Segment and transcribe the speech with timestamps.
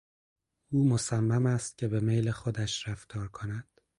[0.71, 3.81] او مصمم است که به میل خودش رفتار کند.